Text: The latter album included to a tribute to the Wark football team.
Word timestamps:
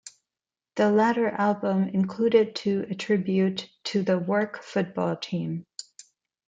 The 0.77 0.89
latter 0.89 1.29
album 1.29 1.83
included 1.89 2.55
to 2.55 2.87
a 2.89 2.95
tribute 2.95 3.69
to 3.83 4.01
the 4.01 4.17
Wark 4.17 4.63
football 4.63 5.15
team. 5.15 5.67